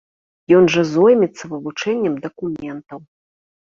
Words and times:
Ён 0.59 0.63
жа 0.75 0.85
зоймецца 0.93 1.43
вывучэннем 1.53 2.19
дакументаў. 2.29 3.09